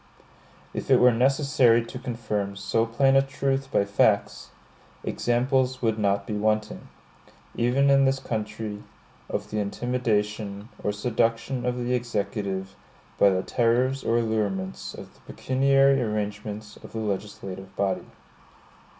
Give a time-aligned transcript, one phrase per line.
[0.73, 4.49] If it were necessary to confirm so plain a truth by facts,
[5.03, 6.87] examples would not be wanting,
[7.55, 8.81] even in this country,
[9.29, 12.75] of the intimidation or seduction of the Executive
[13.19, 18.07] by the terrors or allurements of the pecuniary arrangements of the legislative body.